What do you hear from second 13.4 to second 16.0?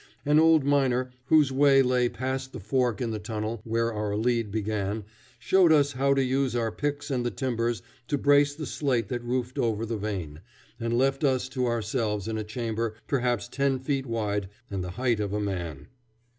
ten feet wide and the height of a man.